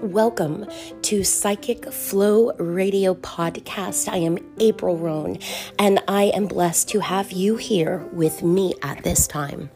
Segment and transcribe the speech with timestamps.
[0.00, 0.66] Welcome
[1.02, 4.08] to Psychic Flow Radio Podcast.
[4.08, 5.36] I am April Roan,
[5.78, 9.68] and I am blessed to have you here with me at this time.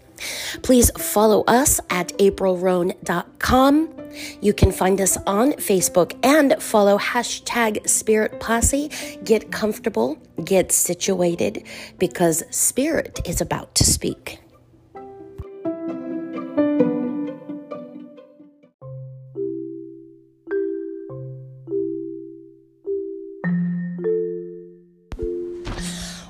[0.62, 3.97] Please follow us at aprilroan.com.
[4.40, 8.90] You can find us on Facebook and follow hashtag Spirit Posse.
[9.24, 11.64] Get comfortable, get situated,
[11.98, 14.38] because Spirit is about to speak.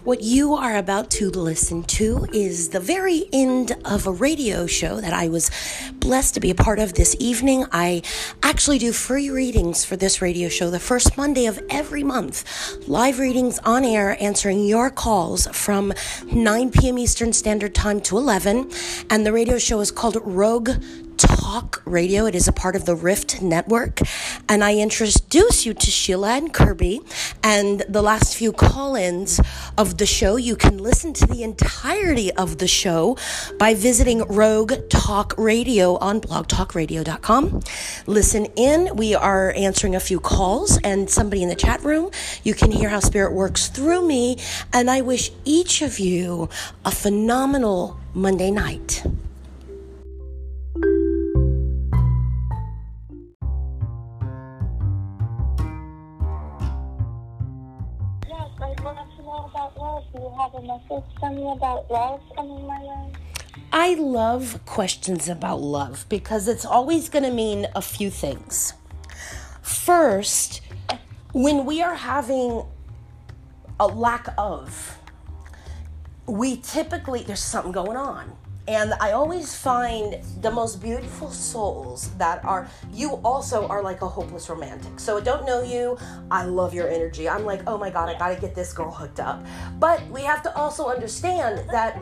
[0.08, 5.02] What you are about to listen to is the very end of a radio show
[5.02, 5.50] that I was
[5.96, 7.66] blessed to be a part of this evening.
[7.72, 8.00] I
[8.42, 12.88] actually do free readings for this radio show the first Monday of every month.
[12.88, 15.92] Live readings on air answering your calls from
[16.32, 16.96] 9 p.m.
[16.96, 18.70] Eastern Standard Time to 11.
[19.10, 20.70] And the radio show is called Rogue
[21.18, 21.37] Talk
[21.86, 22.26] Radio.
[22.26, 24.00] It is a part of the Rift Network.
[24.50, 27.00] And I introduce you to Sheila and Kirby.
[27.42, 29.40] And the last few call ins
[29.78, 33.16] of the show, you can listen to the entirety of the show
[33.58, 37.62] by visiting Rogue Talk Radio on blogtalkradio.com.
[38.06, 38.94] Listen in.
[38.94, 42.10] We are answering a few calls and somebody in the chat room.
[42.44, 44.36] You can hear how Spirit works through me.
[44.74, 46.50] And I wish each of you
[46.84, 49.02] a phenomenal Monday night.
[60.52, 63.12] Have a message from me about love coming my way?
[63.72, 68.74] I love questions about love because it's always going to mean a few things.
[69.62, 70.62] First,
[71.32, 72.64] when we are having
[73.78, 74.98] a lack of,
[76.26, 78.32] we typically, there's something going on.
[78.68, 84.08] And I always find the most beautiful souls that are, you also are like a
[84.08, 85.00] hopeless romantic.
[85.00, 85.96] So I don't know you.
[86.30, 87.30] I love your energy.
[87.30, 89.42] I'm like, oh my God, I gotta get this girl hooked up.
[89.78, 91.98] But we have to also understand that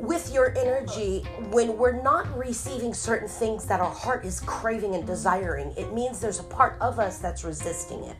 [0.00, 1.20] with your energy,
[1.50, 6.18] when we're not receiving certain things that our heart is craving and desiring, it means
[6.18, 8.16] there's a part of us that's resisting it.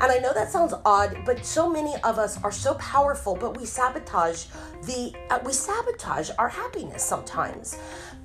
[0.00, 3.56] And I know that sounds odd, but so many of us are so powerful, but
[3.56, 4.44] we sabotage
[4.82, 7.78] the uh, we sabotage our happiness sometimes.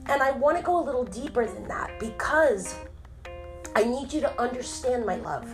[0.08, 2.76] And I want to go a little deeper than that because
[3.76, 5.48] I need you to understand my love.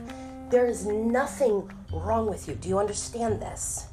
[0.50, 2.56] There is nothing wrong with you.
[2.56, 3.88] Do you understand this?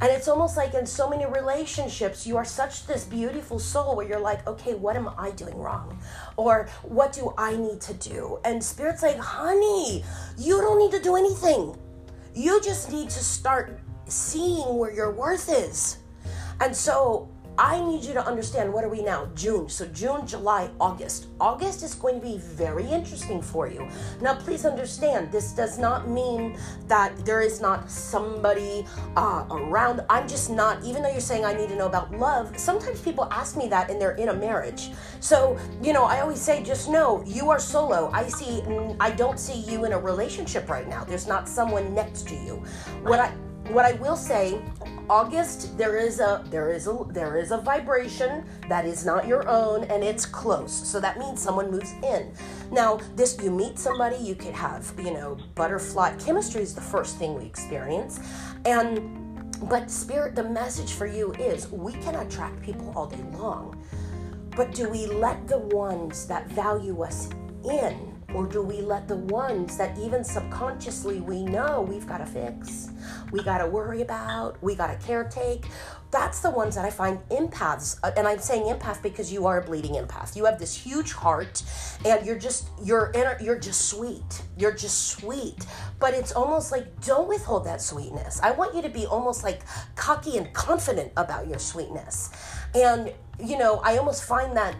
[0.00, 4.06] And it's almost like in so many relationships, you are such this beautiful soul where
[4.06, 5.98] you're like, okay, what am I doing wrong?
[6.36, 8.38] Or what do I need to do?
[8.44, 10.04] And Spirit's like, honey,
[10.36, 11.76] you don't need to do anything.
[12.34, 15.98] You just need to start seeing where your worth is.
[16.60, 17.28] And so
[17.58, 19.28] I need you to understand what are we now?
[19.34, 19.68] June.
[19.68, 21.28] So June, July, August.
[21.40, 23.88] August is going to be very interesting for you.
[24.20, 30.04] Now, please understand, this does not mean that there is not somebody uh, around.
[30.10, 33.26] I'm just not, even though you're saying I need to know about love, sometimes people
[33.30, 34.90] ask me that and they're in a marriage.
[35.20, 38.10] So, you know, I always say, just know you are solo.
[38.12, 38.62] I see,
[39.00, 41.04] I don't see you in a relationship right now.
[41.04, 42.62] There's not someone next to you.
[43.02, 43.32] What I,
[43.68, 44.60] what I will say,
[45.08, 49.48] August there is a there is a there is a vibration that is not your
[49.48, 50.72] own and it's close.
[50.72, 52.32] So that means someone moves in.
[52.72, 57.18] Now, this you meet somebody, you could have, you know, butterfly chemistry is the first
[57.18, 58.18] thing we experience.
[58.64, 59.22] And
[59.68, 63.80] but spirit the message for you is we can attract people all day long.
[64.56, 67.28] But do we let the ones that value us
[67.64, 72.26] in or do we let the ones that even subconsciously we know we've got to
[72.26, 72.90] fix,
[73.32, 75.64] we got to worry about, we got to caretake?
[76.10, 79.62] That's the ones that I find empaths, uh, and I'm saying empath because you are
[79.62, 80.36] a bleeding empath.
[80.36, 81.62] You have this huge heart,
[82.04, 84.42] and you're just you're inner, you're just sweet.
[84.58, 85.66] You're just sweet,
[85.98, 88.38] but it's almost like don't withhold that sweetness.
[88.42, 89.62] I want you to be almost like
[89.94, 92.30] cocky and confident about your sweetness,
[92.74, 94.76] and you know I almost find that.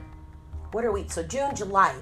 [0.73, 1.09] What are we?
[1.09, 1.94] So June, July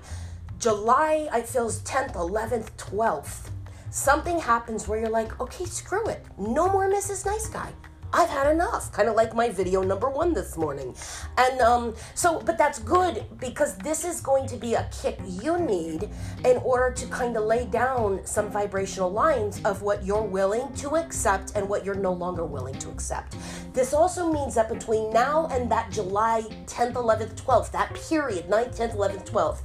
[0.59, 3.51] July, I feel 10th, 11th, 12th.
[3.91, 6.25] Something happens where you're like, okay, screw it.
[6.39, 7.27] No more Mrs.
[7.27, 7.71] Nice Guy.
[8.15, 8.93] I've had enough.
[8.93, 10.95] Kind of like my video number one this morning.
[11.37, 15.59] And um, so, but that's good because this is going to be a kick you
[15.59, 16.09] need
[16.45, 20.91] in order to kind of lay down some vibrational lines of what you're willing to
[20.91, 23.37] accept and what you're no longer willing to accept.
[23.73, 28.79] This also means that between now and that July 10th, 11th, 12th, that period, 9th,
[28.79, 29.59] 10th, 11th, 12th,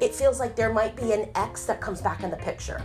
[0.00, 2.80] it feels like there might be an ex that comes back in the picture.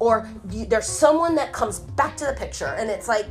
[0.00, 3.30] Or there's someone that comes back to the picture and it's like,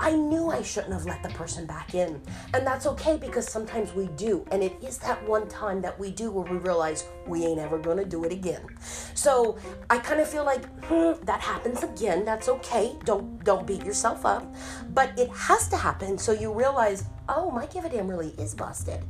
[0.00, 2.22] I knew I shouldn't have let the person back in.
[2.54, 4.46] And that's okay because sometimes we do.
[4.50, 7.78] And it is that one time that we do where we realize we ain't ever
[7.78, 8.62] gonna do it again.
[9.14, 9.58] So
[9.90, 12.24] I kind of feel like hmm, that happens again.
[12.24, 12.96] That's okay.
[13.04, 14.52] Don't don't beat yourself up.
[14.94, 18.54] But it has to happen so you realize, oh, my give a damn really is
[18.54, 19.04] busted.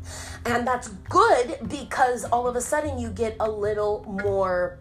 [0.45, 4.81] And that's good because all of a sudden you get a little more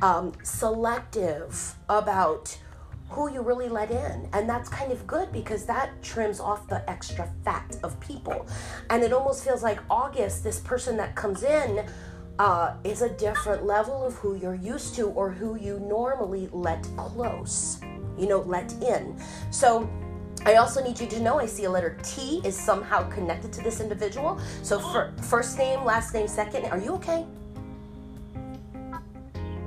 [0.00, 2.56] um, selective about
[3.10, 4.28] who you really let in.
[4.32, 8.46] And that's kind of good because that trims off the extra fat of people.
[8.88, 11.86] And it almost feels like August, this person that comes in,
[12.38, 16.82] uh, is a different level of who you're used to or who you normally let
[16.96, 17.80] close,
[18.16, 19.20] you know, let in.
[19.50, 19.90] So
[20.46, 23.62] I also need you to know I see a letter T is somehow connected to
[23.62, 24.40] this individual.
[24.62, 26.64] So for first name, last name, second.
[26.66, 27.26] Are you okay?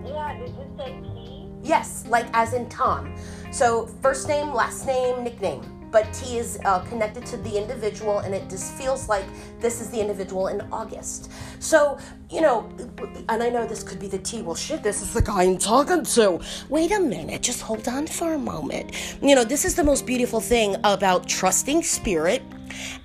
[0.04, 1.13] Yeah, did you say T?
[1.64, 3.16] Yes, like as in Tom.
[3.52, 5.62] So first name, last name, nickname.
[5.92, 9.26] But T is uh, connected to the individual, and it just feels like
[9.60, 11.32] this is the individual in August.
[11.60, 12.00] So,
[12.32, 12.68] you know,
[13.30, 14.42] and I know this could be the T.
[14.42, 16.42] Well, shit, this is the guy I'm talking to.
[16.68, 18.92] Wait a minute, just hold on for a moment.
[19.22, 22.42] You know, this is the most beautiful thing about trusting spirit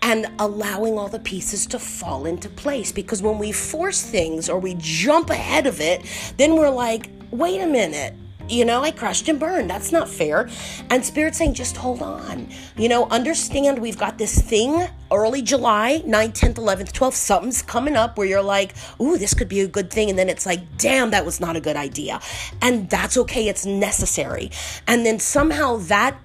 [0.01, 2.91] and allowing all the pieces to fall into place.
[2.91, 6.07] Because when we force things or we jump ahead of it,
[6.39, 8.15] then we're like, wait a minute.
[8.49, 9.69] You know, I crushed and burned.
[9.69, 10.49] That's not fair.
[10.89, 12.49] And Spirit saying, just hold on.
[12.77, 17.15] You know, understand we've got this thing early July, 9th, 10th, 11th, 12th.
[17.15, 20.09] Something's coming up where you're like, ooh, this could be a good thing.
[20.09, 22.21] And then it's like, damn, that was not a good idea.
[22.63, 23.49] And that's okay.
[23.49, 24.51] It's necessary.
[24.87, 26.17] And then somehow that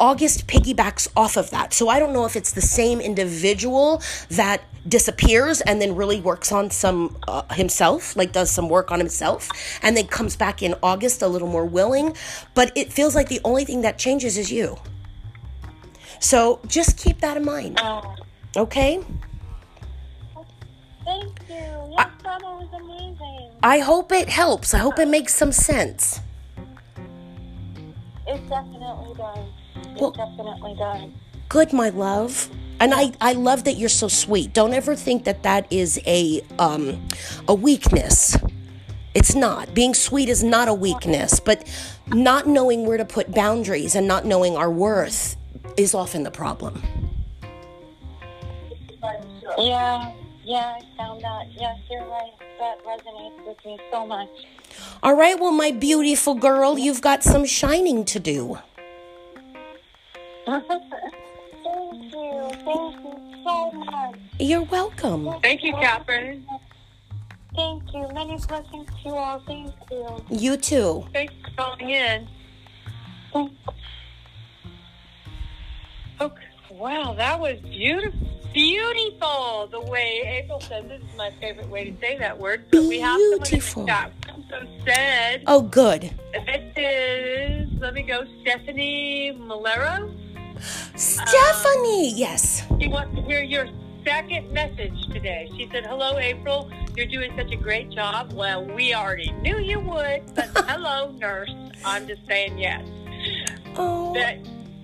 [0.00, 1.72] August piggybacks off of that.
[1.72, 6.52] So I don't know if it's the same individual that disappears and then really works
[6.52, 9.48] on some uh, himself, like does some work on himself,
[9.82, 12.16] and then comes back in August a little more willing.
[12.54, 14.76] But it feels like the only thing that changes is you.
[16.20, 17.78] So just keep that in mind.
[17.82, 18.14] Oh,
[18.56, 19.00] Okay?
[21.04, 21.54] thank you.
[21.54, 23.50] Your summer was amazing.
[23.62, 24.74] I hope it helps.
[24.74, 26.20] I hope it makes some sense.
[28.26, 29.38] It definitely does.
[29.94, 31.10] It Well- definitely does.
[31.48, 32.50] Good, my love.
[32.80, 34.52] And I, I love that you're so sweet.
[34.52, 37.00] Don't ever think that that is a um,
[37.46, 38.36] a weakness.
[39.14, 39.72] It's not.
[39.74, 41.68] Being sweet is not a weakness, but
[42.08, 45.36] not knowing where to put boundaries and not knowing our worth
[45.76, 46.82] is often the problem.
[49.56, 50.12] Yeah,
[50.42, 51.46] yeah, I found that.
[51.52, 52.32] Yes, you're right.
[52.58, 54.28] That resonates with me so much.
[55.02, 58.58] All right, well, my beautiful girl, you've got some shining to do.
[60.46, 60.72] Thank
[62.12, 62.50] you.
[62.64, 64.16] Thank you so much.
[64.38, 65.30] You're welcome.
[65.42, 66.46] Thank you, Catherine.
[67.54, 68.08] Thank you.
[68.12, 69.40] Many blessings to you all.
[69.46, 70.24] Thank you.
[70.30, 71.06] You too.
[71.12, 72.28] Thanks for calling in.
[73.32, 73.52] Thank
[76.20, 76.42] Okay.
[76.70, 78.18] Wow, that was beautiful.
[78.52, 79.68] Beautiful.
[79.70, 82.64] The way April said this is my favorite way to say that word.
[82.72, 83.82] So we have someone in Beautiful.
[83.84, 86.10] the chat room said Oh, good.
[86.32, 90.16] this is let me go Stephanie Malero.
[90.60, 92.64] Stephanie, yes.
[92.80, 93.68] She wants to hear your
[94.04, 95.50] second message today.
[95.56, 96.70] She said, "Hello, April.
[96.96, 101.54] You're doing such a great job." Well, we already knew you would, but hello, nurse.
[101.84, 102.86] I'm just saying yes.
[103.76, 104.38] Oh, that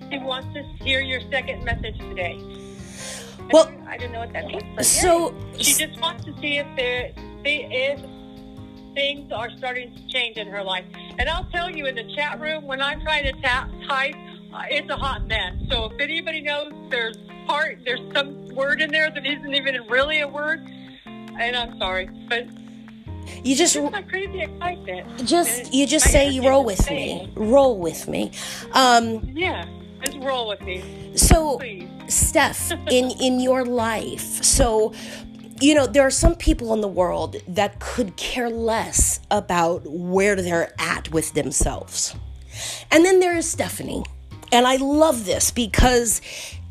[0.09, 2.37] she wants to hear your second message today.
[3.51, 4.87] Well, I don't know what that means.
[4.87, 7.11] So- she just wants to see if there
[7.43, 7.99] see if
[8.93, 10.85] things are starting to change in her life.
[11.17, 14.15] And I'll tell you, in the chat room, when I'm trying to tap type,
[14.53, 15.53] uh, it's a hot mess.
[15.69, 17.17] So if anybody knows there's
[17.47, 20.59] part there's some word in there that isn't even really a word,
[21.05, 22.47] and I'm sorry, but
[23.43, 23.77] you just
[24.09, 25.25] crazy excitement.
[25.27, 27.31] just you just say energy roll with me.
[27.35, 28.31] roll with me.
[28.73, 29.65] Um Yeah,
[30.03, 30.83] just roll with me,
[31.15, 31.87] so please.
[32.07, 34.93] steph in in your life so
[35.61, 40.35] you know there are some people in the world that could care less about where
[40.35, 42.15] they're at with themselves.
[42.91, 44.03] And then there is stephanie
[44.51, 46.21] and i love this because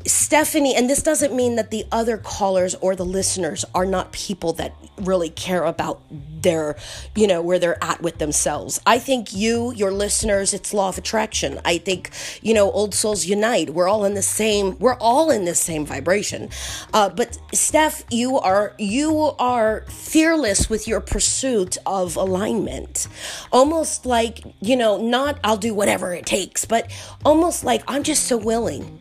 [0.05, 4.53] Stephanie, and this doesn't mean that the other callers or the listeners are not people
[4.53, 4.73] that
[5.05, 6.75] really care about their,
[7.15, 8.79] you know, where they're at with themselves.
[8.85, 11.59] I think you, your listeners, it's law of attraction.
[11.65, 13.71] I think, you know, old souls unite.
[13.71, 16.49] We're all in the same, we're all in the same vibration.
[16.93, 23.07] Uh, but Steph, you are, you are fearless with your pursuit of alignment.
[23.51, 26.91] Almost like, you know, not I'll do whatever it takes, but
[27.25, 28.99] almost like I'm just so willing.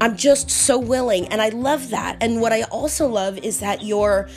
[0.00, 2.16] I'm just so willing and I love that.
[2.20, 4.28] And what I also love is that your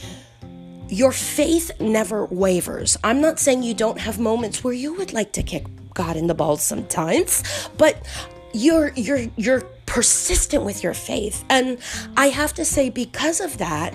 [0.90, 2.98] your faith never wavers.
[3.04, 6.28] I'm not saying you don't have moments where you would like to kick God in
[6.28, 7.44] the balls sometimes,
[7.78, 8.06] but
[8.54, 11.44] you're you're you're persistent with your faith.
[11.50, 11.78] And
[12.18, 13.94] I have to say, because of that,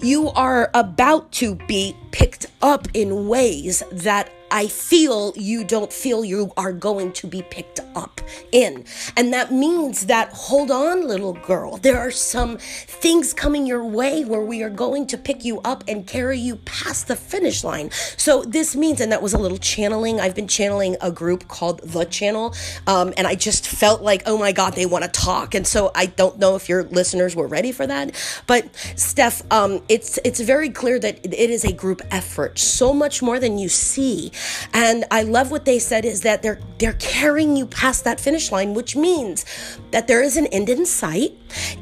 [0.00, 6.24] you are about to be picked up in ways that I feel you don't feel
[6.24, 8.20] you are going to be picked up
[8.52, 8.84] in.
[9.16, 11.76] And that means that hold on, little girl.
[11.76, 15.84] There are some things coming your way where we are going to pick you up
[15.88, 17.90] and carry you past the finish line.
[18.16, 20.20] So this means, and that was a little channeling.
[20.20, 22.54] I've been channeling a group called The Channel.
[22.86, 25.54] Um, and I just felt like, oh my God, they want to talk.
[25.54, 28.14] And so I don't know if your listeners were ready for that.
[28.46, 33.22] But Steph, um, it's it's very clear that it is a group effort, so much
[33.22, 34.32] more than you see.
[34.72, 38.52] And I love what they said is that they're they're carrying you past that finish
[38.52, 39.44] line, which means
[39.90, 41.32] that there is an end in sight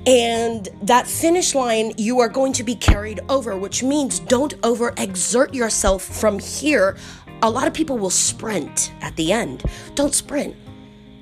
[0.07, 5.55] and that finish line you are going to be carried over, which means don't overexert
[5.55, 6.97] yourself from here.
[7.43, 9.65] A lot of people will sprint at the end.
[9.95, 10.57] Don't sprint.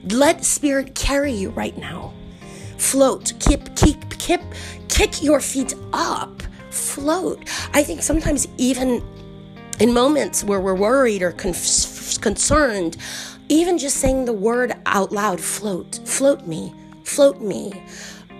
[0.04, 2.12] Let spirit carry you right now.
[2.78, 3.32] Float.
[3.40, 4.40] Keep keep keep
[4.88, 6.42] kick your feet up.
[6.70, 7.48] Float.
[7.72, 9.02] I think sometimes even
[9.80, 11.54] in moments where we're worried or con-
[12.20, 12.96] concerned,
[13.48, 16.74] even just saying the word out loud, float, float me,
[17.04, 17.82] float me.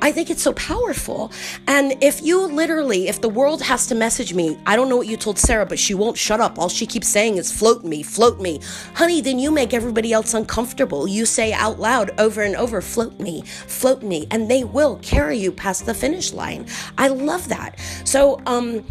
[0.02, 1.30] I think it's so powerful.
[1.68, 5.06] And if you literally, if the world has to message me, I don't know what
[5.06, 6.58] you told Sarah, but she won't shut up.
[6.58, 8.60] All she keeps saying is float me, float me.
[8.94, 11.06] Honey, then you make everybody else uncomfortable.
[11.06, 15.38] You say out loud over and over, float me, float me, and they will carry
[15.38, 16.66] you past the finish line.
[16.98, 17.78] I love that.
[18.04, 18.84] So, um,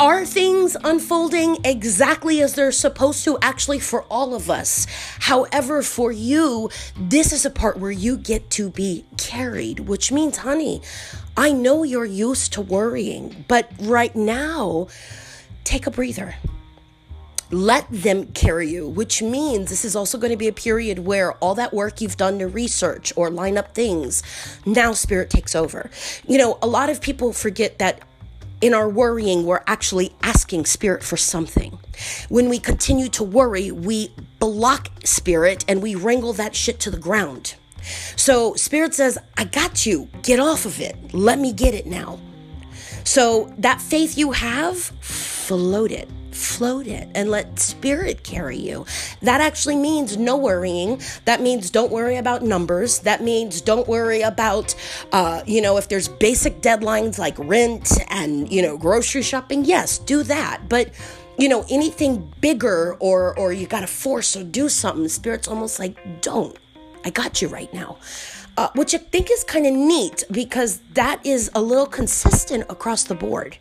[0.00, 4.86] are things unfolding exactly as they're supposed to actually for all of us?
[5.20, 10.38] However, for you, this is a part where you get to be carried, which means,
[10.38, 10.82] honey,
[11.36, 14.88] I know you're used to worrying, but right now,
[15.62, 16.34] take a breather.
[17.50, 21.34] Let them carry you, which means this is also going to be a period where
[21.34, 24.24] all that work you've done to research or line up things,
[24.66, 25.88] now spirit takes over.
[26.26, 28.00] You know, a lot of people forget that
[28.60, 31.78] in our worrying, we're actually asking spirit for something.
[32.28, 36.98] When we continue to worry, we block spirit and we wrangle that shit to the
[36.98, 37.54] ground.
[38.16, 40.08] So spirit says, I got you.
[40.22, 40.96] Get off of it.
[41.12, 42.18] Let me get it now.
[43.04, 48.84] So that faith you have, float it float it and let spirit carry you.
[49.22, 51.00] That actually means no worrying.
[51.24, 53.00] That means don't worry about numbers.
[53.00, 54.74] That means don't worry about,
[55.12, 59.64] uh, you know, if there's basic deadlines like rent and, you know, grocery shopping.
[59.64, 60.68] Yes, do that.
[60.68, 60.90] But,
[61.38, 65.78] you know, anything bigger or, or you got to force or do something, spirit's almost
[65.78, 66.56] like, don't.
[67.04, 67.98] I got you right now
[68.56, 73.04] uh, which I think is kind of neat because that is a little consistent across
[73.04, 73.58] the board.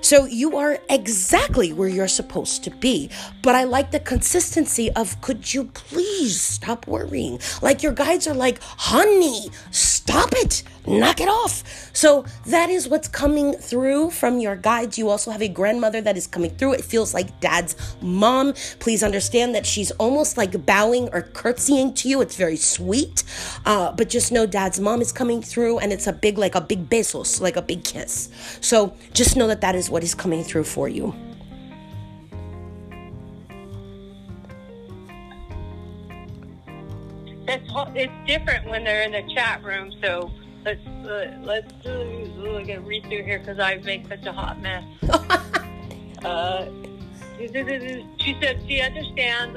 [0.00, 3.10] So you are exactly where you're supposed to be.
[3.42, 7.40] But I like the consistency of could you please stop worrying?
[7.62, 11.62] Like your guides are like, honey, stop it, knock it off.
[11.92, 14.98] So that is what's coming through from your guides.
[14.98, 16.74] You also have a grandmother that is coming through.
[16.74, 18.54] It feels like dad's mom.
[18.78, 22.20] Please understand that she's almost like bowing or curtsying to you.
[22.20, 23.24] It's very sweet.
[23.64, 26.60] Uh, but just know dad's mom is coming through and it's a big, like a
[26.60, 28.28] big besos, like a big kiss.
[28.60, 31.14] So just know that that is what is coming through for you.
[37.48, 40.30] It's different when they're in the chat room, so
[40.66, 44.84] let's uh, let's uh, get read through here because I make such a hot mess.
[46.24, 46.66] uh,
[47.38, 49.56] she said she understands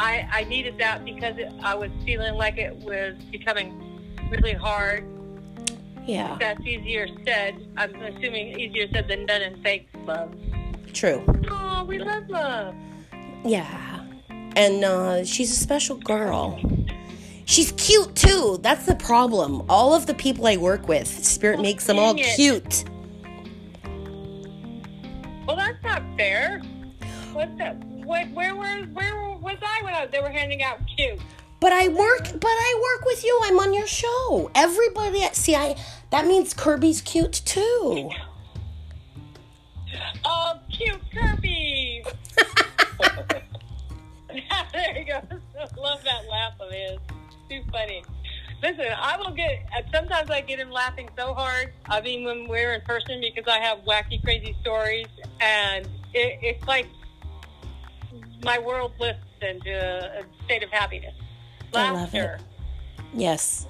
[0.00, 5.04] I, I needed that because it, I was feeling like it was becoming really hard.
[6.06, 6.36] Yeah.
[6.38, 7.66] That's easier said.
[7.76, 10.32] I'm assuming easier said than done in fake love.
[10.92, 11.24] True.
[11.50, 12.74] Oh, we love love.
[13.44, 14.04] Yeah.
[14.56, 16.60] And uh, she's a special girl.
[17.48, 18.58] She's cute too.
[18.60, 19.64] That's the problem.
[19.70, 22.36] All of the people I work with, Spirit oh, makes them all it.
[22.36, 22.84] cute.
[25.46, 26.60] Well, that's not fair.
[27.32, 27.82] What's that?
[28.04, 31.18] Where, where, where, where was I when I, they were handing out cute?
[31.58, 33.40] But I work, but I work with you.
[33.44, 34.50] I'm on your show.
[34.54, 35.74] Everybody, see, I
[36.10, 38.10] that means Kirby's cute too.
[40.22, 42.04] Oh, cute Kirby!
[44.74, 45.22] there you go.
[45.80, 46.98] Love that laugh of his.
[47.48, 48.02] Too funny.
[48.62, 49.66] Listen, I will get.
[49.76, 51.72] Uh, sometimes I get him laughing so hard.
[51.86, 55.06] I mean, when we're in person, because I have wacky, crazy stories,
[55.40, 56.88] and it, it's like
[58.42, 61.14] my world lifts into a state of happiness.
[61.72, 61.96] Laughter.
[61.96, 62.40] I love it.
[63.14, 63.66] Yes.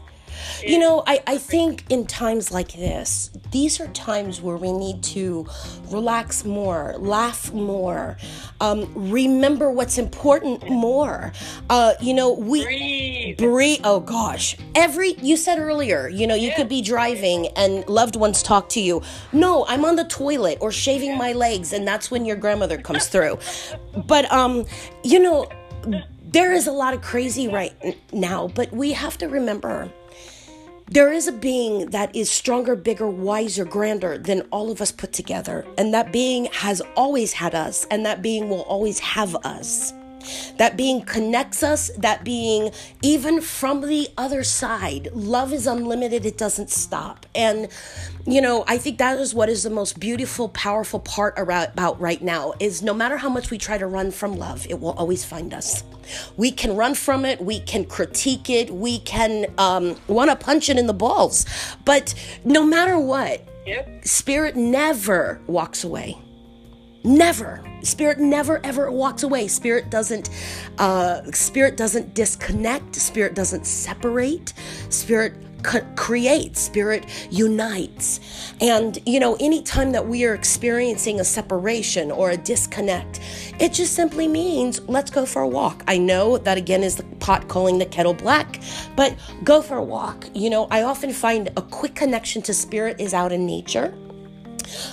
[0.63, 5.03] You know, I, I think in times like this, these are times where we need
[5.05, 5.47] to
[5.91, 8.17] relax more, laugh more,
[8.61, 11.33] um, remember what's important more.
[11.71, 13.39] Uh, you know, we Breathe.
[13.39, 13.81] breathe.
[13.85, 18.43] Oh gosh, every you said earlier, you know, you could be driving and loved ones
[18.43, 19.03] talk to you.
[19.33, 23.07] No, I'm on the toilet or shaving my legs, and that's when your grandmother comes
[23.07, 23.39] through.
[24.07, 24.67] But um,
[25.03, 25.49] you know,
[26.23, 27.75] there is a lot of crazy right
[28.13, 29.91] now, but we have to remember
[30.91, 35.13] there is a being that is stronger, bigger, wiser, grander than all of us put
[35.13, 35.67] together.
[35.77, 39.93] And that being has always had us, and that being will always have us.
[40.57, 42.71] That being connects us, that being,
[43.03, 47.27] even from the other side, love is unlimited, it doesn't stop.
[47.35, 47.69] And,
[48.27, 52.01] you know, I think that is what is the most beautiful, powerful part around, about
[52.01, 54.93] right now is no matter how much we try to run from love, it will
[54.93, 55.83] always find us.
[56.37, 60.69] We can run from it, we can critique it, we can um, want to punch
[60.71, 61.47] it in the balls.
[61.85, 64.07] But no matter what, Yep.
[64.07, 66.17] spirit never walks away
[67.05, 69.49] never spirit never ever walks away.
[69.49, 70.31] Spirit doesn't
[70.79, 72.97] uh spirit doesn't disconnect.
[72.97, 74.53] Spirit doesn't separate.
[74.91, 75.35] Spirit
[75.67, 76.61] c- creates.
[76.61, 78.21] Spirit unites.
[78.61, 83.21] And you know anytime that we are experiencing a separation or a disconnect
[83.61, 85.83] it just simply means let's go for a walk.
[85.89, 88.61] I know that again is the pot calling the kettle black
[88.97, 90.27] but go for a walk.
[90.35, 93.95] You know i often find a quick connection to spirit is out in nature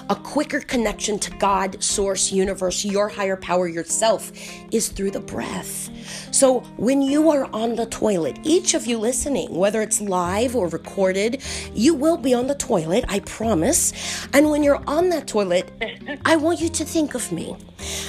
[0.09, 4.31] a quicker connection to God, source, universe, your higher power, yourself
[4.71, 5.89] is through the breath.
[6.31, 10.67] So when you are on the toilet, each of you listening, whether it's live or
[10.67, 11.41] recorded,
[11.73, 13.93] you will be on the toilet, I promise.
[14.33, 15.71] And when you're on that toilet,
[16.25, 17.55] I want you to think of me.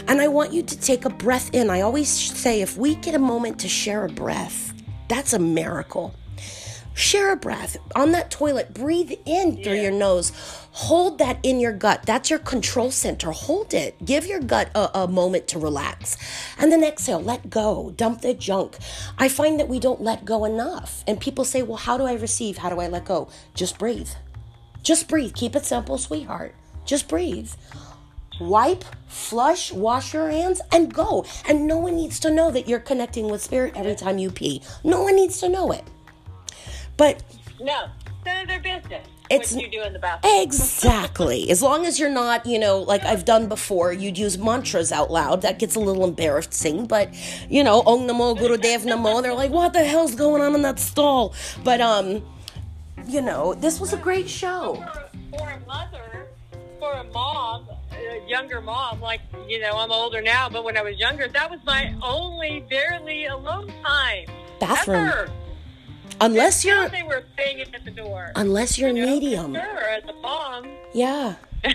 [0.08, 1.70] And I want you to take a breath in.
[1.70, 4.74] I always say if we get a moment to share a breath,
[5.08, 6.14] that's a miracle.
[6.96, 8.72] Share a breath on that toilet.
[8.72, 10.32] Breathe in through your nose.
[10.72, 12.04] Hold that in your gut.
[12.06, 13.32] That's your control center.
[13.32, 14.02] Hold it.
[14.02, 16.16] Give your gut a, a moment to relax.
[16.56, 17.20] And then exhale.
[17.20, 17.92] Let go.
[17.98, 18.78] Dump the junk.
[19.18, 21.04] I find that we don't let go enough.
[21.06, 22.56] And people say, well, how do I receive?
[22.56, 23.28] How do I let go?
[23.54, 24.08] Just breathe.
[24.82, 25.34] Just breathe.
[25.34, 26.54] Keep it simple, sweetheart.
[26.86, 27.50] Just breathe.
[28.40, 31.26] Wipe, flush, wash your hands, and go.
[31.46, 34.62] And no one needs to know that you're connecting with spirit every time you pee.
[34.82, 35.84] No one needs to know it.
[36.96, 37.22] But
[37.60, 37.86] No,
[38.24, 39.06] none of their business.
[39.28, 40.40] It's- what you do in the bathroom.
[40.42, 41.50] Exactly.
[41.50, 45.10] As long as you're not, you know, like I've done before, you'd use mantras out
[45.10, 45.42] loud.
[45.42, 47.12] That gets a little embarrassing, but
[47.48, 49.22] you know, Om Namo Guru Dev Namo.
[49.22, 51.34] They're like, what the hell's going on in that stall?
[51.64, 52.22] But um,
[53.06, 54.74] you know, this was a great show.
[55.30, 56.26] for, for a mother,
[56.78, 60.82] for a mom, a younger mom, like, you know, I'm older now, but when I
[60.82, 64.26] was younger, that was my only barely alone time.
[64.60, 65.08] Bathroom.
[65.08, 65.30] Ever.
[66.20, 68.32] Unless you're, they were at the door.
[68.36, 69.54] unless you're You know, medium.
[69.54, 71.34] Sure, as a mom, Yeah.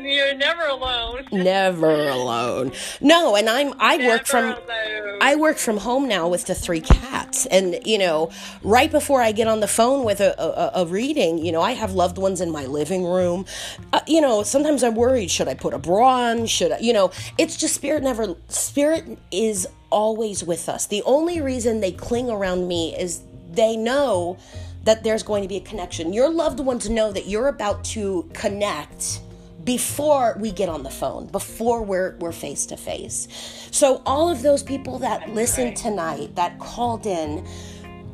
[0.00, 1.26] you're never alone.
[1.32, 2.72] Never alone.
[3.00, 5.18] No, and I'm I work from alone.
[5.20, 8.30] I work from home now with the three cats, and you know,
[8.62, 11.72] right before I get on the phone with a, a, a reading, you know, I
[11.72, 13.44] have loved ones in my living room.
[13.92, 16.46] Uh, you know, sometimes I'm worried: should I put a bra on?
[16.46, 16.78] Should I?
[16.78, 18.34] You know, it's just spirit never.
[18.48, 20.86] Spirit is always with us.
[20.86, 23.20] The only reason they cling around me is
[23.52, 24.36] they know
[24.84, 26.12] that there's going to be a connection.
[26.12, 29.20] Your loved ones know that you're about to connect
[29.64, 33.28] before we get on the phone, before we're we're face to face.
[33.70, 37.46] So all of those people that listened tonight, that called in,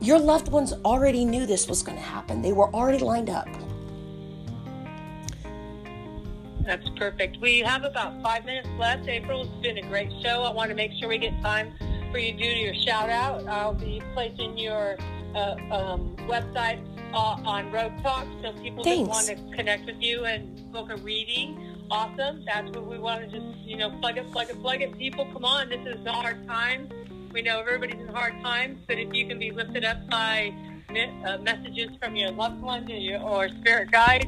[0.01, 2.42] your loved ones already knew this was going to happen.
[2.42, 3.48] They were already lined up.
[6.64, 7.38] That's perfect.
[7.40, 9.09] We have about five minutes left.
[9.09, 10.42] April, it's been a great show.
[10.42, 11.72] I want to make sure we get time
[12.12, 13.46] for you to do your shout out.
[13.46, 14.98] I'll be placing your
[15.34, 16.80] uh, um, website
[17.12, 20.96] uh, on Rogue Talk so people that want to connect with you and book a
[20.96, 21.84] reading.
[21.90, 22.44] Awesome.
[22.44, 24.96] That's what we want to just, you know, plug it, plug it, plug it.
[24.98, 25.70] People, come on.
[25.70, 26.88] This is a hard time.
[27.32, 30.52] We know everybody's in hard times, but if you can be lifted up by
[30.90, 34.26] uh, messages from your loved ones or, your, or spirit guides,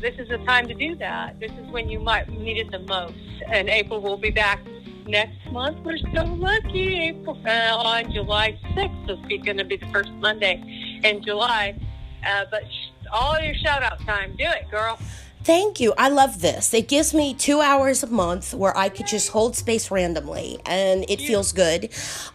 [0.00, 1.38] this is the time to do that.
[1.38, 3.14] This is when you might need it the most.
[3.46, 4.60] And April will be back
[5.06, 5.78] next month.
[5.84, 7.00] We're so lucky.
[7.00, 9.06] April uh, on July 6th.
[9.06, 11.78] This is going to be the first Monday in July.
[12.26, 14.34] Uh, but sh- all your shout out time.
[14.36, 14.98] Do it, girl.
[15.44, 15.92] Thank you.
[15.98, 16.72] I love this.
[16.72, 21.04] It gives me two hours a month where I could just hold space randomly and
[21.08, 21.88] it feels good.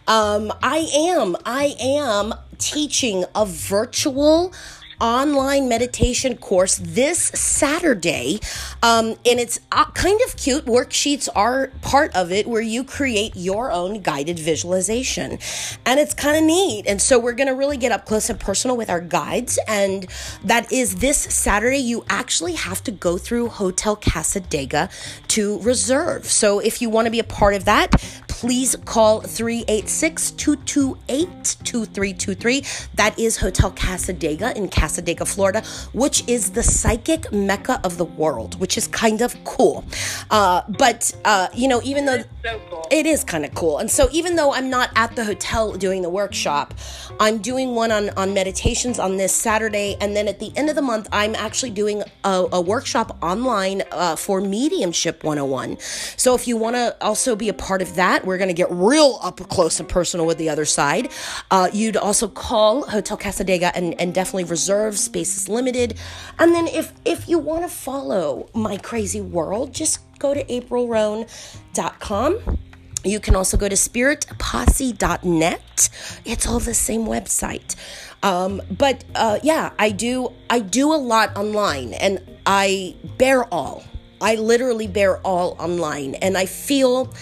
[0.06, 4.52] Um, I am, I am teaching a virtual
[5.00, 8.40] online meditation course this Saturday.
[8.82, 10.64] Um, and it's uh, kind of cute.
[10.66, 15.38] Worksheets are part of it where you create your own guided visualization.
[15.84, 16.86] And it's kind of neat.
[16.86, 19.58] And so we're going to really get up close and personal with our guides.
[19.66, 20.06] And
[20.44, 21.78] that is this Saturday.
[21.78, 24.90] You actually have to go through Hotel Cassadaga
[25.28, 26.26] to reserve.
[26.26, 27.94] So if you want to be a part of that,
[28.38, 32.62] please call 386 228 2323.
[32.94, 35.60] That is Hotel Cassadaga in Cassadaga, Florida,
[35.92, 39.84] which is the psychic mecca of the world, which is kind of cool.
[40.30, 42.86] Uh, but, uh, you know, even though so cool.
[42.92, 43.78] it is kind of cool.
[43.78, 46.74] And so even though I'm not at the hotel doing the workshop,
[47.18, 49.96] I'm doing one on, on meditations on this Saturday.
[50.00, 53.82] And then at the end of the month, I'm actually doing a, a workshop online
[53.90, 55.80] uh, for Mediumship 101.
[55.80, 58.70] So if you want to also be a part of that, we're going to get
[58.70, 61.10] real up close and personal with the other side.
[61.50, 64.96] Uh, you'd also call Hotel Cassadaga and, and definitely reserve.
[64.98, 65.98] Space is limited.
[66.38, 72.58] And then if, if you want to follow my crazy world, just go to aprilroan.com.
[73.04, 75.88] You can also go to spiritposse.net.
[76.24, 77.76] It's all the same website.
[78.22, 83.84] Um, but uh, yeah, I do I do a lot online and I bear all.
[84.20, 87.14] I literally bear all online and I feel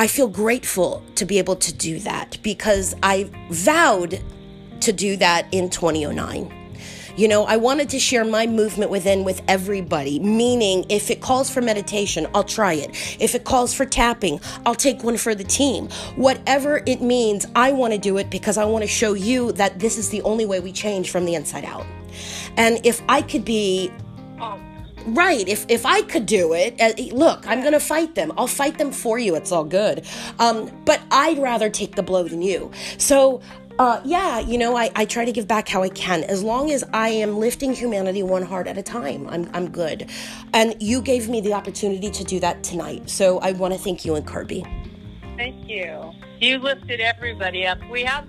[0.00, 4.18] I feel grateful to be able to do that because I vowed
[4.80, 6.74] to do that in 2009.
[7.18, 11.50] You know, I wanted to share my movement within with everybody, meaning if it calls
[11.50, 12.92] for meditation, I'll try it.
[13.20, 15.90] If it calls for tapping, I'll take one for the team.
[16.16, 19.80] Whatever it means, I want to do it because I want to show you that
[19.80, 21.84] this is the only way we change from the inside out.
[22.56, 23.92] And if I could be
[25.06, 25.48] Right.
[25.48, 28.32] If if I could do it, uh, look, I'm to fight them.
[28.36, 29.34] I'll fight them for you.
[29.34, 30.06] It's all good.
[30.38, 32.70] Um, but I'd rather take the blow than you.
[32.98, 33.40] So.
[33.78, 36.22] Uh, yeah, you know, I, I try to give back how I can.
[36.24, 40.10] As long as I am lifting humanity one heart at a time, I'm, I'm good.
[40.52, 43.08] And you gave me the opportunity to do that tonight.
[43.08, 44.66] So I want to thank you and Kirby.
[45.38, 46.12] Thank you.
[46.40, 47.78] You lifted everybody up.
[47.90, 48.28] We have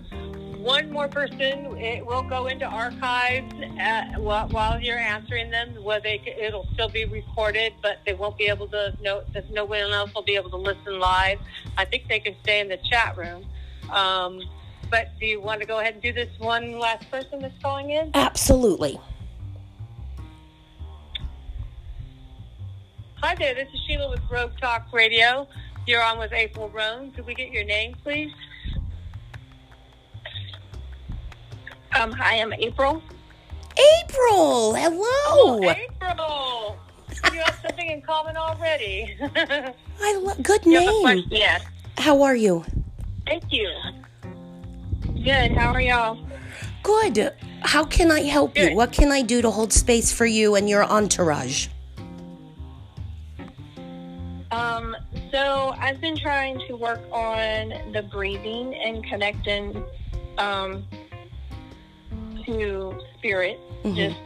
[0.62, 1.76] one more person.
[1.78, 5.76] It will go into archives at, while, while you're answering them.
[5.84, 8.96] Where they it'll still be recorded, but they won't be able to.
[9.02, 11.40] No, no one else will be able to listen live.
[11.78, 13.46] I think they can stay in the chat room.
[13.92, 14.42] Um,
[14.90, 17.92] but do you want to go ahead and do this one last person that's calling
[17.92, 18.12] in?
[18.14, 19.00] Absolutely.
[23.16, 23.54] Hi there.
[23.54, 25.48] This is Sheila with Rogue Talk Radio.
[25.88, 27.12] You're on with April Roan.
[27.12, 28.32] Could we get your name, please?
[32.00, 33.02] Um, hi, I'm April.
[34.04, 35.00] April, hello.
[35.28, 36.78] Oh, April.
[37.34, 39.18] You have something in common already.
[40.02, 41.26] I love good You have a name.
[41.30, 41.64] Yes.
[41.98, 42.64] How are you?
[43.26, 43.70] Thank you.
[45.24, 45.52] Good.
[45.52, 46.18] How are y'all?
[46.82, 47.34] Good.
[47.62, 48.74] How can I help you?
[48.74, 51.68] What can I do to hold space for you and your entourage?
[54.52, 54.96] Um,
[55.32, 59.84] so I've been trying to work on the breathing and connecting
[60.38, 60.86] um,
[62.46, 63.60] to spirit.
[63.84, 63.96] Mhm.
[63.96, 64.18] Just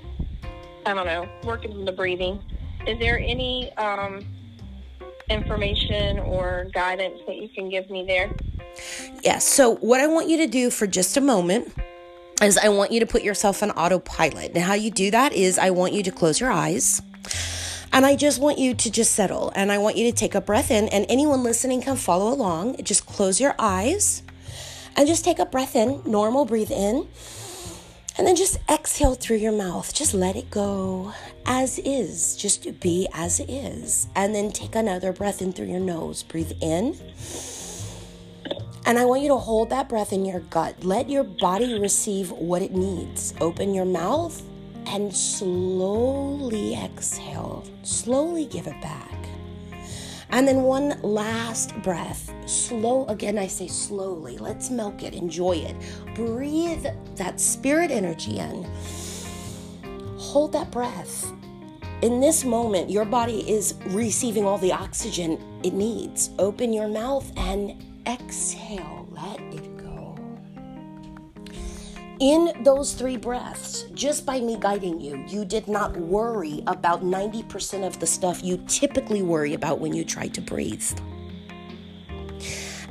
[0.86, 2.40] I don't know, working on the breathing.
[2.86, 4.24] Is there any um,
[5.30, 8.32] information or guidance that you can give me there?
[9.24, 9.48] Yes.
[9.48, 11.74] So, what I want you to do for just a moment
[12.42, 14.52] is I want you to put yourself on autopilot.
[14.54, 17.02] And how you do that is I want you to close your eyes.
[17.92, 19.52] And I just want you to just settle.
[19.56, 20.90] And I want you to take a breath in.
[20.90, 22.84] And anyone listening can follow along.
[22.84, 24.22] Just close your eyes
[24.98, 26.02] and just take a breath in.
[26.06, 27.08] Normal, breathe in.
[28.18, 29.94] And then just exhale through your mouth.
[29.94, 31.14] Just let it go
[31.46, 32.38] as is.
[32.38, 34.08] Just be as is.
[34.16, 36.24] And then take another breath in through your nose.
[36.24, 36.98] Breathe in.
[38.86, 40.84] And I want you to hold that breath in your gut.
[40.84, 43.34] Let your body receive what it needs.
[43.42, 44.42] Open your mouth
[44.86, 47.66] and slowly exhale.
[47.84, 49.25] Slowly give it back.
[50.36, 52.30] And then one last breath.
[52.46, 54.38] Slow, again, I say slowly.
[54.38, 55.78] Let's milk it, enjoy it.
[56.14, 58.70] Breathe that spirit energy in.
[60.18, 61.32] Hold that breath.
[62.02, 66.32] In this moment, your body is receiving all the oxygen it needs.
[66.38, 69.08] Open your mouth and exhale.
[69.12, 69.45] Let.
[72.22, 77.86] In those three breaths, just by me guiding you, you did not worry about 90%
[77.86, 80.90] of the stuff you typically worry about when you try to breathe.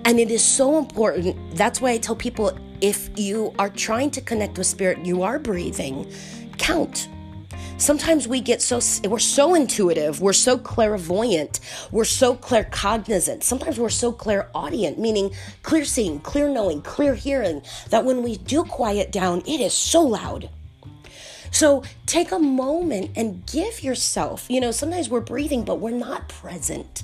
[0.04, 1.56] And it is so important.
[1.56, 5.38] That's why I tell people if you are trying to connect with spirit, you are
[5.38, 6.12] breathing,
[6.58, 7.08] count.
[7.76, 11.58] Sometimes we get so, we're so intuitive, we're so clairvoyant,
[11.90, 13.42] we're so claircognizant.
[13.42, 18.64] Sometimes we're so clairaudient, meaning clear seeing, clear knowing, clear hearing, that when we do
[18.64, 20.48] quiet down, it is so loud.
[21.50, 26.28] So take a moment and give yourself, you know, sometimes we're breathing, but we're not
[26.28, 27.02] present.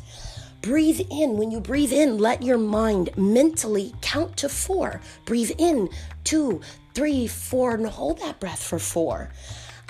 [0.63, 1.37] Breathe in.
[1.37, 5.01] When you breathe in, let your mind mentally count to four.
[5.25, 5.89] Breathe in,
[6.25, 6.61] two,
[6.95, 9.31] three, four, and hold that breath for four.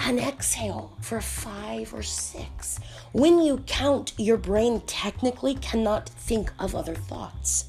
[0.02, 2.80] And exhale for five or six.
[3.12, 7.66] When you count, your brain technically cannot think of other thoughts.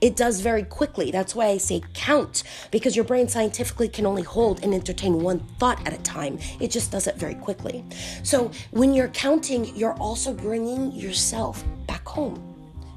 [0.00, 1.10] It does very quickly.
[1.10, 5.40] That's why I say count, because your brain scientifically can only hold and entertain one
[5.58, 6.38] thought at a time.
[6.58, 7.84] It just does it very quickly.
[8.22, 12.42] So when you're counting, you're also bringing yourself back home.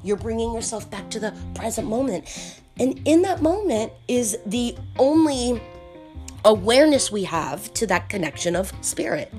[0.02, 2.60] You're bringing yourself back to the present moment.
[2.78, 5.60] And in that moment is the only
[6.44, 9.32] awareness we have to that connection of spirit.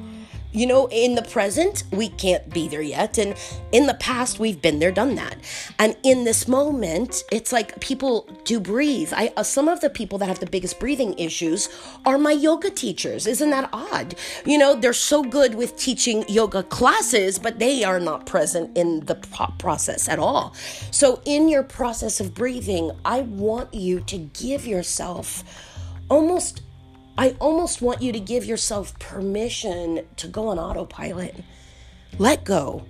[0.55, 3.17] You know, in the present, we can't be there yet.
[3.17, 3.35] And
[3.73, 5.35] in the past, we've been there, done that.
[5.79, 9.11] And in this moment, it's like people do breathe.
[9.13, 11.67] I, uh, some of the people that have the biggest breathing issues
[12.05, 13.27] are my yoga teachers.
[13.27, 14.15] Isn't that odd?
[14.45, 19.01] You know, they're so good with teaching yoga classes, but they are not present in
[19.01, 20.53] the pro- process at all.
[20.89, 25.43] So, in your process of breathing, I want you to give yourself
[26.09, 26.61] almost
[27.17, 31.43] I almost want you to give yourself permission to go on autopilot.
[32.17, 32.85] Let go.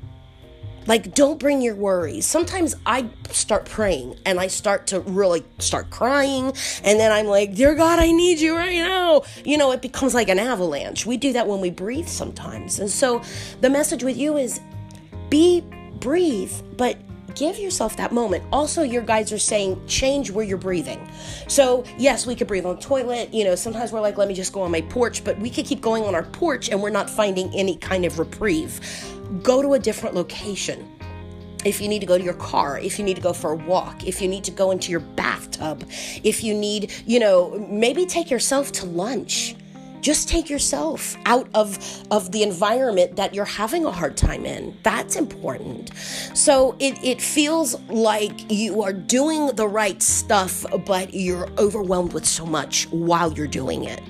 [0.88, 2.26] Like, don't bring your worries.
[2.26, 6.54] Sometimes I start praying and I start to really start crying.
[6.84, 9.24] And then I'm like, Dear God, I need you right now.
[9.44, 11.06] You know, it becomes like an avalanche.
[11.06, 12.80] We do that when we breathe sometimes.
[12.80, 13.24] And so
[13.62, 14.60] the message with you is
[15.30, 15.62] be,
[16.00, 16.98] breathe, but
[17.34, 18.44] give yourself that moment.
[18.52, 21.10] Also, your guides are saying change where you're breathing.
[21.48, 23.34] So, yes, we could breathe on toilet.
[23.34, 25.66] You know, sometimes we're like, let me just go on my porch, but we could
[25.66, 28.80] keep going on our porch and we're not finding any kind of reprieve.
[29.42, 30.92] Go to a different location.
[31.66, 33.56] If you need to go to your car, if you need to go for a
[33.56, 35.84] walk, if you need to go into your bathtub,
[36.24, 39.56] if you need, you know, maybe take yourself to lunch
[40.06, 41.80] just take yourself out of
[42.12, 44.78] of the environment that you're having a hard time in.
[44.84, 45.92] That's important.
[46.36, 52.28] So it, it feels like you are doing the right stuff but you're overwhelmed with
[52.28, 54.04] so much while you're doing it.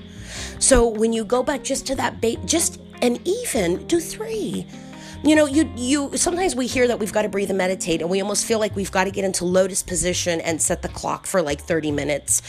[0.58, 4.66] So when you go back just to that bait just and even do three
[5.24, 8.10] you know you you sometimes we hear that we've got to breathe and meditate and
[8.10, 11.26] we almost feel like we've got to get into lotus position and set the clock
[11.26, 12.42] for like 30 minutes.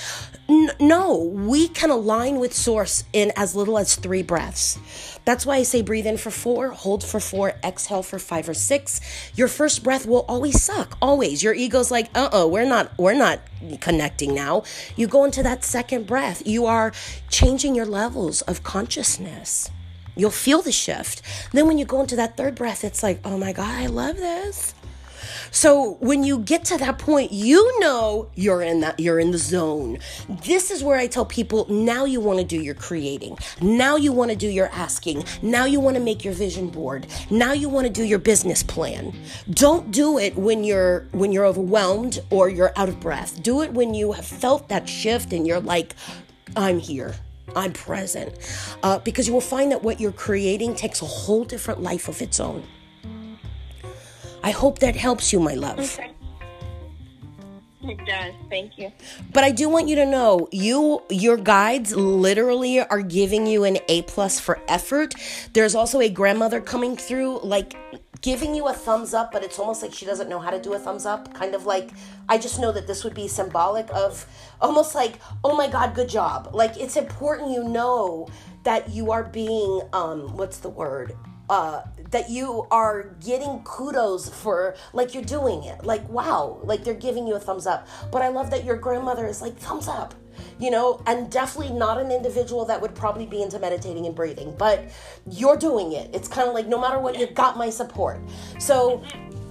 [0.49, 4.79] N- no we can align with source in as little as three breaths.
[5.25, 8.53] That's why i say breathe in for four hold for four exhale for five or
[8.53, 9.01] six.
[9.35, 11.41] Your first breath will always suck always.
[11.43, 13.39] Your ego's like uh-oh we're not we're not
[13.79, 14.63] connecting now.
[14.95, 16.91] You go into that second breath you are
[17.29, 19.69] changing your levels of consciousness
[20.17, 21.21] You'll feel the shift.
[21.51, 24.17] Then when you go into that third breath, it's like, oh my God, I love
[24.17, 24.73] this.
[25.51, 29.37] So when you get to that point, you know you're in that you're in the
[29.37, 29.99] zone.
[30.45, 33.37] This is where I tell people now you want to do your creating.
[33.61, 35.23] Now you want to do your asking.
[35.41, 37.07] Now you want to make your vision board.
[37.29, 39.13] Now you want to do your business plan.
[39.49, 43.41] Don't do it when you're when you're overwhelmed or you're out of breath.
[43.41, 45.95] Do it when you have felt that shift and you're like
[46.55, 47.15] I'm here.
[47.55, 48.33] I'm present.
[48.83, 52.21] Uh, because you will find that what you're creating takes a whole different life of
[52.21, 52.63] its own.
[54.43, 55.79] I hope that helps you, my love.
[55.79, 56.11] Okay.
[57.83, 58.33] It does.
[58.49, 58.91] Thank you.
[59.31, 63.77] But I do want you to know, you your guides literally are giving you an
[63.87, 65.13] A plus for effort.
[65.53, 67.75] There's also a grandmother coming through, like
[68.21, 70.73] giving you a thumbs up, but it's almost like she doesn't know how to do
[70.73, 71.33] a thumbs up.
[71.33, 71.91] Kind of like,
[72.27, 74.25] I just know that this would be symbolic of
[74.61, 76.51] almost like, oh my God, good job.
[76.53, 78.27] Like, it's important you know
[78.63, 81.13] that you are being, um, what's the word?
[81.49, 86.93] Uh, that you are getting kudos for like you're doing it like wow like they're
[86.93, 90.13] giving you a thumbs up but i love that your grandmother is like thumbs up
[90.59, 94.53] you know, and definitely not an individual that would probably be into meditating and breathing,
[94.57, 94.85] but
[95.29, 96.09] you're doing it.
[96.13, 98.19] It's kind of like no matter what, you got my support.
[98.59, 99.03] So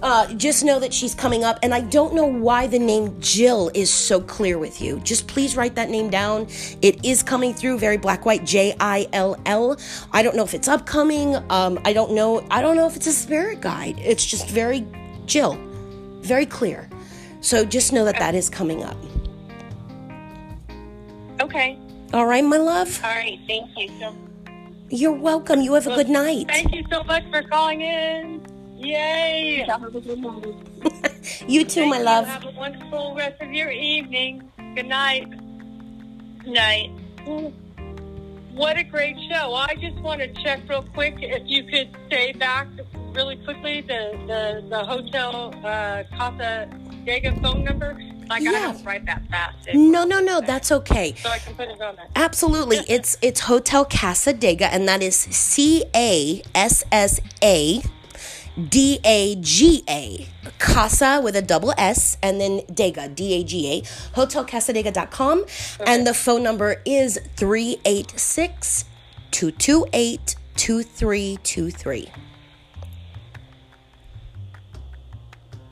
[0.03, 3.71] uh, just know that she's coming up, and I don't know why the name Jill
[3.73, 4.99] is so clear with you.
[4.99, 6.47] Just please write that name down.
[6.81, 9.77] It is coming through very black white J I L L.
[10.11, 11.35] I don't know if it's upcoming.
[11.49, 12.45] Um, I don't know.
[12.51, 13.97] I don't know if it's a spirit guide.
[13.97, 14.85] It's just very
[15.25, 15.57] Jill,
[16.21, 16.89] very clear.
[17.41, 18.97] So just know that that is coming up.
[21.41, 21.79] Okay.
[22.13, 22.99] All right, my love.
[23.03, 23.39] All right.
[23.47, 23.89] Thank you.
[23.99, 24.15] So,
[24.89, 25.61] You're welcome.
[25.61, 26.47] You have a good night.
[26.49, 28.45] Thank you so much for calling in.
[28.77, 29.67] Yay!
[31.47, 32.03] You too, Thank my you.
[32.03, 32.27] love.
[32.27, 34.49] Have a wonderful rest of your evening.
[34.75, 35.29] Good night.
[36.39, 36.91] Good night.
[38.53, 39.53] What a great show.
[39.53, 42.67] I just want to check real quick if you could say back
[43.13, 46.69] really quickly the, the, the hotel uh, Casa
[47.03, 48.49] Diego phone number Yeah.
[48.49, 49.73] I don't write that fast.
[49.73, 51.13] No, no, no, that's okay.
[51.15, 52.07] So I can put it on there.
[52.15, 52.77] Absolutely.
[52.87, 57.81] It's it's Hotel Cassadaga, and that is C A S S A
[58.69, 60.27] D A G A.
[60.57, 63.81] Casa with a double S and then Dega, D A G A.
[64.15, 65.45] HotelCassadaga.com.
[65.85, 68.85] And the phone number is 386
[69.31, 72.11] 228 2323.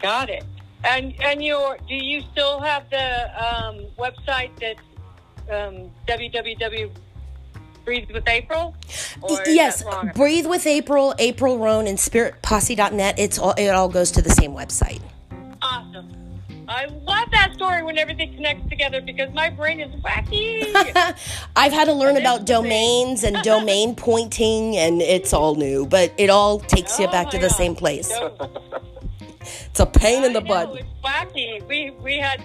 [0.01, 0.43] Got it.
[0.85, 4.79] And and your do you still have the um, website that's
[5.49, 6.91] um, www
[7.85, 8.75] breathe with April?
[9.21, 9.83] Or Yes.
[10.15, 13.19] Breathe with April, April Roan, and SpiritPosse.net.
[13.19, 15.01] It's all, it all goes to the same website.
[15.61, 16.11] Awesome.
[16.67, 20.65] I love that story when everything connects together because my brain is wacky.
[21.55, 26.31] I've had to learn about domains and domain pointing, and it's all new, but it
[26.31, 27.55] all takes you Oh back to the God.
[27.55, 28.11] same place.
[29.67, 30.75] It's a pain in the know, butt.
[30.77, 31.65] It's wacky.
[31.67, 32.41] We we had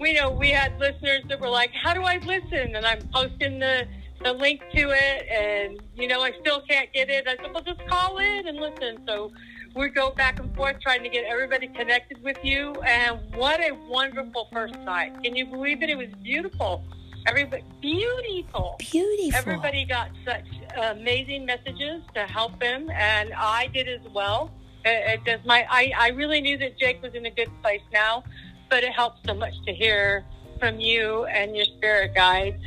[0.00, 3.58] we know we had listeners that were like, "How do I listen?" And I'm posting
[3.58, 3.86] the
[4.22, 7.26] the link to it, and you know I still can't get it.
[7.28, 9.32] I said, "Well, just call in and listen." So
[9.74, 12.74] we go back and forth trying to get everybody connected with you.
[12.82, 15.12] And what a wonderful first night!
[15.22, 15.90] Can you believe it?
[15.90, 16.84] It was beautiful.
[17.26, 18.76] Everybody beautiful.
[18.78, 19.38] Beautiful.
[19.38, 20.46] Everybody got such
[20.76, 24.50] amazing messages to help them, and I did as well.
[24.84, 25.66] It, it does my.
[25.70, 28.24] I, I really knew that Jake was in a good place now,
[28.68, 30.24] but it helps so much to hear
[30.58, 32.60] from you and your spirit guide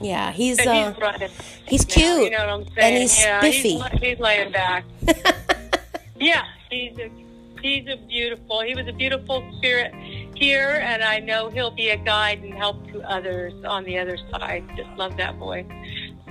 [0.00, 1.30] Yeah, he's uh, he's
[1.66, 2.24] he's now, cute.
[2.24, 2.94] You know what I'm saying?
[2.94, 3.78] and he's yeah, spiffy.
[3.78, 4.84] He's, he's laying back.
[6.16, 7.10] yeah, he's a
[7.62, 8.60] he's a beautiful.
[8.62, 9.92] He was a beautiful spirit
[10.36, 14.18] here, and I know he'll be a guide and help to others on the other
[14.30, 14.64] side.
[14.76, 15.64] Just love that boy.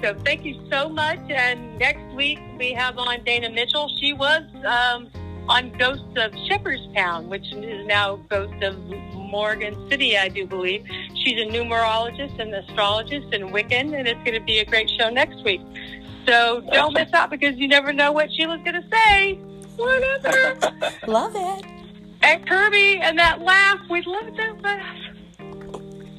[0.01, 1.19] So thank you so much.
[1.29, 3.89] And next week we have on Dana Mitchell.
[3.99, 5.09] She was um,
[5.49, 8.77] on Ghosts of Shepherdstown, which is now Ghosts of
[9.15, 10.85] Morgan City, I do believe.
[11.15, 15.09] She's a numerologist and astrologist and Wiccan, and it's going to be a great show
[15.09, 15.61] next week.
[16.27, 19.33] So don't miss out because you never know what Sheila's going to say.
[19.77, 20.57] Whatever.
[21.07, 21.65] Love it.
[22.21, 25.06] and Kirby and that laugh, we love that laugh.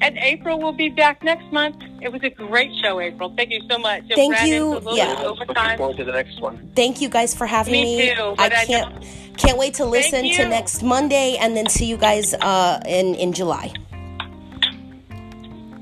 [0.01, 1.75] And April will be back next month.
[2.01, 3.33] It was a great show, April.
[3.35, 4.03] Thank you so much.
[4.09, 4.69] It Thank ran you.
[4.69, 5.07] little Yeah.
[5.15, 5.77] bit of Looking overtime.
[5.77, 6.71] forward to the next one.
[6.75, 8.15] Thank you guys for having Me me.
[8.15, 9.03] too, I can't
[9.37, 13.33] can't wait to listen to next Monday and then see you guys uh, in in
[13.33, 13.73] July.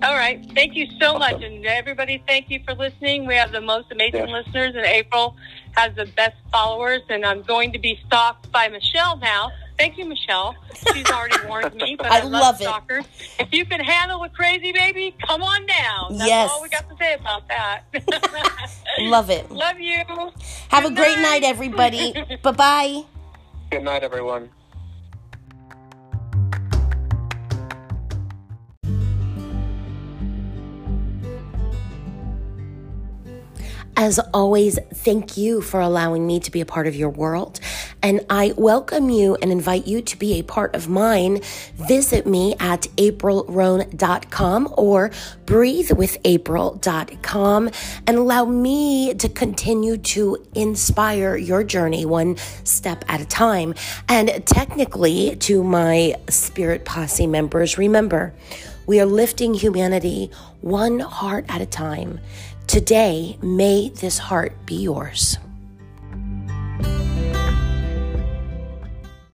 [0.04, 0.40] All right.
[0.54, 1.42] Thank you so much.
[1.42, 3.26] And everybody, thank you for listening.
[3.26, 4.38] We have the most amazing Yeah.
[4.38, 5.36] listeners, and April
[5.76, 7.02] has the best followers.
[7.10, 9.52] And I'm going to be stalked by Michelle now.
[9.78, 10.56] Thank you, Michelle.
[10.94, 12.64] She's already warned me, but I I, love, love it.
[12.64, 13.06] stalkers.
[13.40, 16.18] If you can handle a crazy baby, come on down.
[16.18, 16.50] That's Yes.
[16.52, 17.84] all we got to say about that.
[19.00, 19.52] Love it.
[19.52, 20.04] Love you.
[20.70, 21.42] Have a Good great night.
[21.42, 22.14] night, everybody.
[22.44, 23.02] bye bye.
[23.70, 24.50] Good night, everyone.
[34.00, 37.60] As always, thank you for allowing me to be a part of your world.
[38.04, 41.42] And I welcome you and invite you to be a part of mine.
[41.74, 45.10] Visit me at aprilroan.com or
[45.46, 47.70] breathewithapril.com
[48.06, 53.74] and allow me to continue to inspire your journey one step at a time.
[54.08, 58.36] And technically, to my Spirit Posse members, remember,
[58.86, 60.30] we are lifting humanity
[60.62, 62.20] one heart at a time.
[62.68, 65.38] Today, may this heart be yours.